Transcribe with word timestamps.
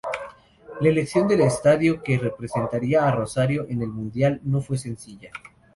La 0.79 0.89
elección 0.89 1.27
del 1.27 1.41
estadio 1.41 2.01
que 2.01 2.17
representaría 2.17 3.07
a 3.07 3.11
Rosario 3.11 3.67
en 3.69 3.83
el 3.83 3.89
Mundial 3.89 4.41
no 4.45 4.59
fue 4.59 4.79
sencilla. 4.79 5.29